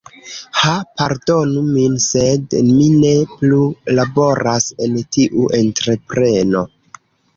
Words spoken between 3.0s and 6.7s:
ne plu laboras en tiu entrepreno.